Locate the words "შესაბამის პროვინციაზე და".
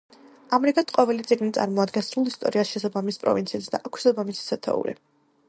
2.77-3.83